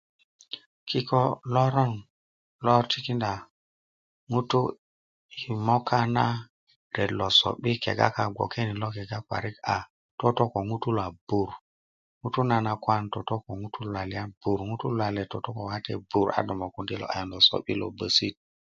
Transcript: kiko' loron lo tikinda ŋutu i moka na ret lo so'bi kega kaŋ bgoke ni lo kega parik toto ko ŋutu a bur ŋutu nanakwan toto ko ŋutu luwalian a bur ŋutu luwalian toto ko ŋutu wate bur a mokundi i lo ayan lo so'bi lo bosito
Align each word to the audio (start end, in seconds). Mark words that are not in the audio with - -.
kiko' 0.87 1.29
loron 1.53 1.93
lo 2.65 2.73
tikinda 2.91 3.31
ŋutu 4.31 4.61
i 5.45 5.45
moka 5.65 5.99
na 6.15 6.25
ret 6.95 7.11
lo 7.19 7.27
so'bi 7.39 7.71
kega 7.83 8.07
kaŋ 8.15 8.29
bgoke 8.33 8.61
ni 8.65 8.73
lo 8.81 8.87
kega 8.95 9.19
parik 9.29 9.55
toto 10.19 10.43
ko 10.51 10.59
ŋutu 10.69 10.89
a 11.05 11.07
bur 11.27 11.49
ŋutu 12.21 12.39
nanakwan 12.49 13.03
toto 13.13 13.33
ko 13.43 13.51
ŋutu 13.61 13.79
luwalian 13.91 14.29
a 14.31 14.33
bur 14.41 14.59
ŋutu 14.69 14.85
luwalian 14.97 15.27
toto 15.33 15.49
ko 15.55 15.59
ŋutu 15.63 15.71
wate 15.71 15.93
bur 16.11 16.27
a 16.37 16.39
mokundi 16.61 16.93
i 16.97 16.99
lo 17.01 17.07
ayan 17.13 17.27
lo 17.31 17.37
so'bi 17.47 17.73
lo 17.79 17.87
bosito 17.97 18.41